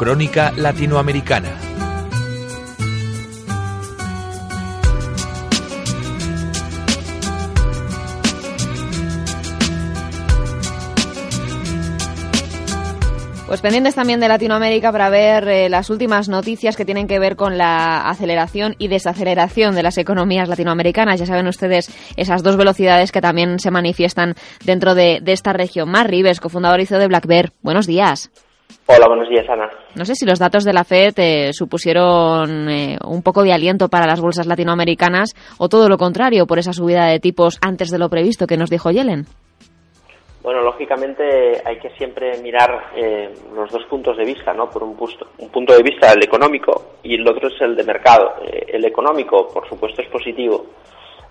[0.00, 1.50] Crónica Latinoamericana.
[13.46, 17.36] Pues pendientes también de Latinoamérica para ver eh, las últimas noticias que tienen que ver
[17.36, 21.20] con la aceleración y desaceleración de las economías latinoamericanas.
[21.20, 25.90] Ya saben ustedes esas dos velocidades que también se manifiestan dentro de, esta región.
[25.90, 27.52] Mar Rives, cofundador y CEO de Black Bear.
[27.60, 28.30] Buenos días.
[28.86, 29.70] Hola, buenos días, Ana.
[29.94, 33.88] No sé si los datos de la FED eh, supusieron eh, un poco de aliento
[33.88, 37.98] para las bolsas latinoamericanas o todo lo contrario por esa subida de tipos antes de
[37.98, 39.26] lo previsto que nos dijo Yellen.
[40.42, 44.70] Bueno, lógicamente hay que siempre mirar eh, los dos puntos de vista, ¿no?
[44.70, 44.96] Por un,
[45.38, 48.36] un, punto de vista el económico y el otro es el de mercado.
[48.42, 50.64] Eh, el económico, por supuesto, es positivo.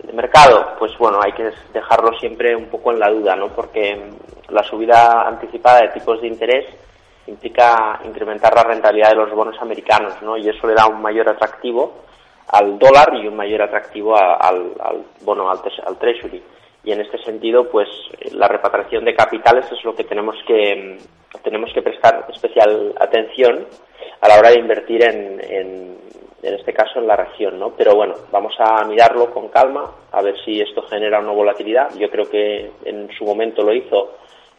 [0.00, 3.48] El de mercado, pues bueno, hay que dejarlo siempre un poco en la duda, ¿no?
[3.54, 4.10] Porque
[4.48, 6.66] la subida anticipada de tipos de interés
[7.26, 10.36] implica incrementar la rentabilidad de los bonos americanos, ¿no?
[10.36, 12.04] Y eso le da un mayor atractivo
[12.48, 14.72] al dólar y un mayor atractivo al,
[15.22, 16.42] bono, al, al treasury.
[16.84, 17.88] Y en este sentido pues
[18.32, 20.98] la repatriación de capitales es lo que tenemos que
[21.42, 23.66] tenemos que prestar especial atención
[24.20, 25.40] a la hora de invertir en,
[26.42, 30.22] en este caso en la región no pero bueno vamos a mirarlo con calma a
[30.22, 31.92] ver si esto genera una volatilidad.
[31.98, 34.12] Yo creo que en su momento lo hizo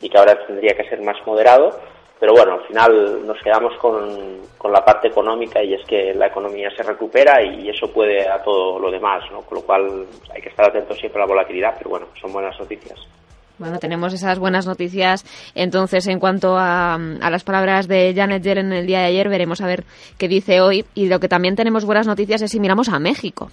[0.00, 1.78] y que ahora tendría que ser más moderado
[2.18, 6.28] pero bueno, al final nos quedamos con, con, la parte económica y es que la
[6.28, 9.42] economía se recupera y eso puede a todo lo demás, ¿no?
[9.42, 12.58] Con lo cual hay que estar atentos siempre a la volatilidad, pero bueno, son buenas
[12.58, 12.98] noticias.
[13.58, 15.24] Bueno, tenemos esas buenas noticias.
[15.54, 19.28] Entonces, en cuanto a, a, las palabras de Janet Yellen en el día de ayer,
[19.28, 19.84] veremos a ver
[20.18, 20.84] qué dice hoy.
[20.94, 23.50] Y lo que también tenemos buenas noticias es si miramos a México.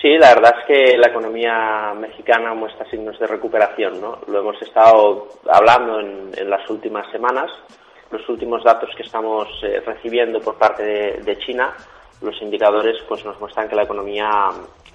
[0.00, 4.18] Sí, la verdad es que la economía mexicana muestra signos de recuperación, ¿no?
[4.28, 7.50] Lo hemos estado hablando en, en las últimas semanas.
[8.10, 11.74] Los últimos datos que estamos eh, recibiendo por parte de, de, China,
[12.22, 14.30] los indicadores pues nos muestran que la economía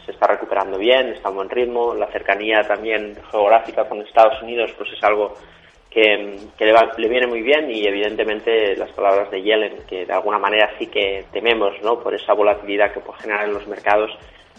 [0.06, 1.94] se está recuperando bien, está a buen ritmo.
[1.94, 5.36] La cercanía también geográfica con Estados Unidos pues es algo
[5.96, 10.12] que, le, va, le, viene muy bien y evidentemente las palabras de Yellen, que de
[10.12, 12.02] alguna manera sí que tememos, ¿no?
[12.02, 14.12] Por esa volatilidad que puede generar en los mercados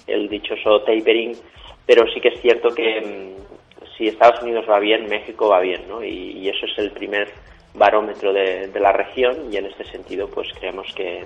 [0.06, 1.36] el dichoso tapering,
[1.84, 5.86] pero sí que es cierto que mm, si Estados Unidos va bien, México va bien,
[5.86, 6.02] ¿no?
[6.02, 7.30] Y, y eso es el primer
[7.74, 11.22] barómetro de, de, la región y en este sentido pues creemos que,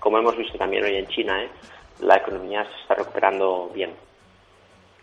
[0.00, 1.48] como hemos visto también hoy en China, ¿eh?
[2.00, 3.90] la economía se está recuperando bien.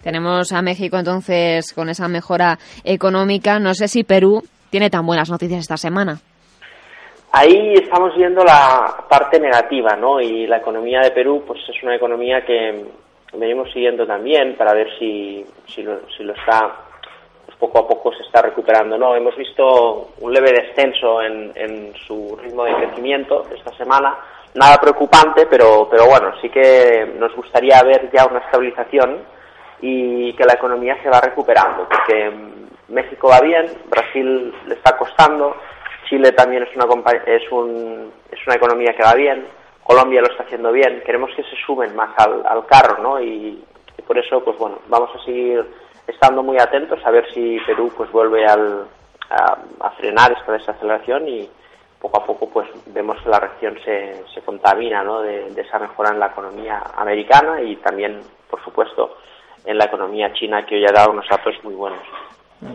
[0.05, 3.57] Tenemos a México entonces con esa mejora económica.
[3.57, 4.39] No sé si Perú
[4.69, 6.19] tiene tan buenas noticias esta semana.
[7.31, 10.21] Ahí estamos viendo la parte negativa, ¿no?
[10.21, 12.85] Y la economía de Perú, pues es una economía que
[13.33, 16.71] venimos siguiendo también para ver si, si, lo, si lo está,
[17.47, 19.15] pues poco a poco se está recuperando, ¿no?
[19.15, 24.15] Hemos visto un leve descenso en, en su ritmo de crecimiento esta semana,
[24.53, 29.33] nada preocupante, pero, pero bueno, sí que nos gustaría ver ya una estabilización
[29.81, 32.31] y que la economía se va recuperando, porque
[32.89, 35.55] México va bien, Brasil le está costando,
[36.07, 36.85] Chile también es una,
[37.25, 39.47] es, un, es una economía que va bien,
[39.83, 43.19] Colombia lo está haciendo bien, queremos que se sumen más al, al carro, ¿no?
[43.19, 43.63] Y,
[43.97, 45.65] y, por eso, pues bueno, vamos a seguir
[46.07, 48.85] estando muy atentos a ver si Perú pues vuelve al,
[49.29, 51.49] a, a frenar esta desaceleración y
[51.99, 55.21] poco a poco pues vemos que la región se, se contamina, ¿no?
[55.21, 59.17] De, de esa mejora en la economía americana y también, por supuesto,
[59.65, 62.01] en la economía china que hoy ha dado unos datos muy buenos.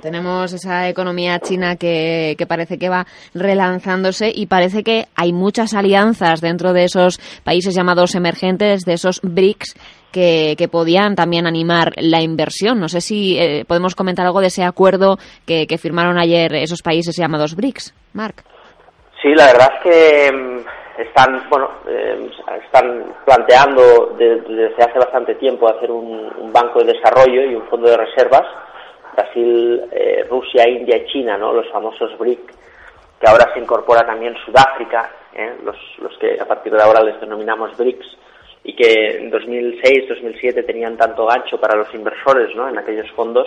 [0.03, 5.75] Tenemos esa economía china que, que, parece que va relanzándose y parece que hay muchas
[5.75, 9.75] alianzas dentro de esos países llamados emergentes, de esos BRICS,
[10.12, 12.78] que, que podían también animar la inversión.
[12.78, 16.83] No sé si eh, podemos comentar algo de ese acuerdo que, que, firmaron ayer esos
[16.83, 17.95] países llamados BRICS.
[18.12, 18.45] Marc.
[19.22, 20.59] Sí, la verdad es que mm,
[21.03, 22.31] están, bueno, eh,
[22.65, 27.88] están planteando desde hace bastante tiempo hacer un, un banco de desarrollo y un fondo
[27.88, 28.47] de reservas
[29.15, 31.53] Brasil, eh, Rusia, India y China, ¿no?
[31.53, 32.41] los famosos BRIC,
[33.21, 35.57] que ahora se incorpora también Sudáfrica, ¿eh?
[35.65, 38.19] los, los que a partir de ahora les denominamos BRICS,
[38.65, 42.69] y que en 2006, 2007 tenían tanto gancho para los inversores ¿no?
[42.69, 43.47] en aquellos fondos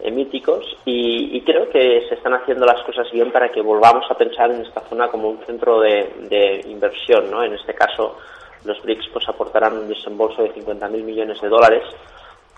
[0.00, 4.14] eh, míticos, y, creo que se están haciendo las cosas bien para que volvamos a
[4.14, 7.30] pensar en esta zona como un centro de, de inversión.
[7.30, 7.42] ¿no?
[7.42, 8.18] En este caso,
[8.64, 11.82] los BRICS pues, aportarán un desembolso de 50.000 millones de dólares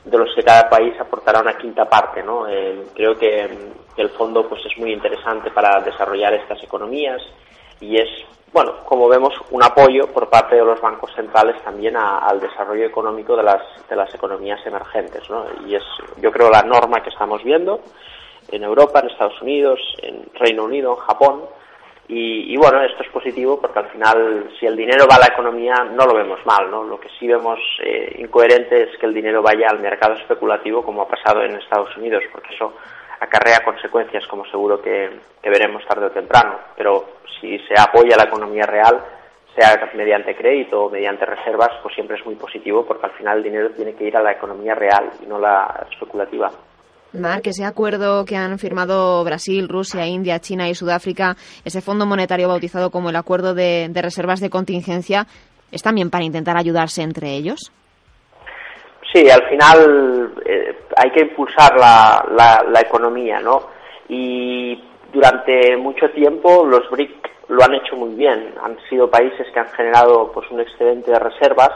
[0.05, 2.23] de los que cada país aportará una quinta parte.
[2.23, 2.49] ¿no?
[2.49, 3.49] Eh, creo que,
[3.95, 7.23] que, el fondo pues, es muy interesante para desarrollar estas economías
[7.81, 8.09] y es,
[8.53, 12.85] bueno, como vemos, un apoyo por parte de los bancos centrales también a, al desarrollo
[12.85, 15.29] económico de las, de las economías emergentes.
[15.31, 15.45] ¿no?
[15.67, 15.85] Y es,
[16.21, 17.81] yo creo, la norma que estamos viendo
[18.51, 21.43] en Europa, en Estados Unidos, en Reino Unido, en Japón.
[22.13, 25.75] Y, bueno, esto es positivo porque al final, si el dinero va a la economía,
[25.93, 26.83] no lo vemos mal, ¿no?
[26.83, 31.03] Lo que sí vemos eh, incoherente es que el dinero vaya al mercado especulativo, como
[31.03, 32.73] ha pasado en Estados Unidos, porque eso
[33.21, 36.59] acarrea consecuencias, como seguro que, veremos tarde o temprano.
[36.77, 38.99] Pero si se apoya la economía real,
[39.55, 43.45] sea mediante crédito o mediante reservas, pues siempre es muy positivo, porque al final el
[43.45, 46.51] dinero tiene que ir a la economía real y no la especulativa.
[47.13, 52.49] Marc, ese acuerdo que han firmado Brasil, Rusia, India, China y Sudáfrica, ese fondo monetario
[52.49, 55.27] bautizado como el Acuerdo de, Reservas de Contingencia,
[55.73, 57.73] ¿es también para intentar ayudarse entre ellos?
[59.13, 63.63] Sí, al final eh, hay que impulsar la, la, economía, ¿no?
[64.09, 64.81] Y
[65.13, 68.55] durante mucho tiempo los BRIC lo han hecho muy bien.
[68.63, 71.71] Han sido países que han generado pues un excedente de reservas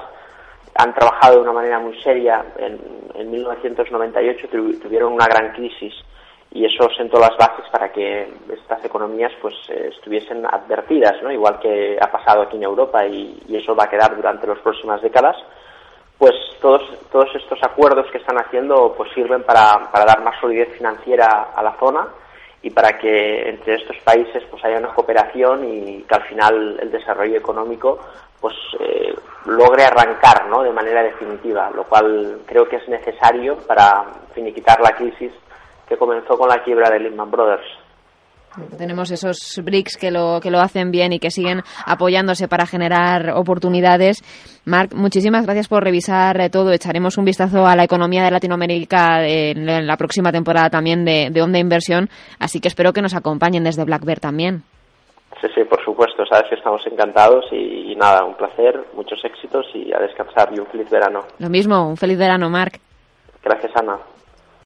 [0.77, 2.45] han trabajado de una manera muy seria.
[2.59, 2.81] En,
[3.15, 4.49] en 1998
[4.83, 5.95] tuvieron una gran crisis
[6.55, 11.33] y eso sentó las bases para que estas economías pues estuviesen advertidas, ¿no?
[11.33, 15.03] igual que ha pasado aquí en Europa y, eso va a quedar durante las próximas
[15.03, 15.37] décadas.
[16.19, 20.77] Pues todos, todos estos acuerdos que están haciendo pues sirven para, para dar más solidez
[20.77, 22.09] financiera a la zona
[22.63, 26.91] y para que entre estos países pues haya una cooperación y que al final el
[26.91, 27.99] desarrollo económico
[28.41, 29.15] pues eh,
[29.47, 30.63] logre arrancar ¿no?
[30.63, 35.33] de manera definitiva, lo cual creo que es necesario para finiquitar la crisis
[35.89, 37.84] que comenzó con la quiebra de Lehman Brothers.
[38.79, 43.31] Tenemos esos BRICS que lo, que lo hacen bien y que siguen apoyándose para generar
[43.31, 44.23] oportunidades.
[44.65, 46.73] Marc, muchísimas gracias por revisar todo.
[46.73, 51.43] Echaremos un vistazo a la economía de Latinoamérica en, la próxima temporada también de, de
[51.43, 52.09] Onda Inversión,
[52.39, 54.63] así que espero que nos acompañen desde Black Bear también.
[55.41, 59.93] Sí, sí, por supuesto, sabes que estamos encantados y, nada, un placer, muchos éxitos y
[59.93, 61.21] a descansar y un feliz verano.
[61.39, 62.81] Lo mismo, un feliz verano, Marc.
[63.43, 63.99] Gracias, Ana.